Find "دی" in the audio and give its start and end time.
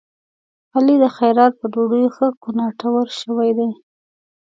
3.57-3.69